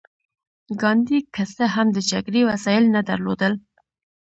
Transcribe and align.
ګاندي 0.81 1.19
که 1.33 1.43
څه 1.55 1.65
هم 1.75 1.87
د 1.93 1.97
جګړې 2.11 2.41
وسايل 2.49 2.85
نه 2.95 3.01
درلودل. 3.09 3.53